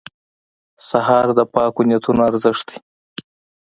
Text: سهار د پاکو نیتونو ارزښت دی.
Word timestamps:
سهار 0.89 1.27
د 1.37 1.39
پاکو 1.53 1.81
نیتونو 1.89 2.21
ارزښت 2.29 2.65
دی. 2.69 2.77